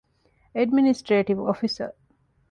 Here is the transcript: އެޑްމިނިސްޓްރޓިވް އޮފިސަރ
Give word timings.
އެޑްމިނިސްޓްރޓިވް 0.55 1.43
އޮފިސަރ 1.45 1.89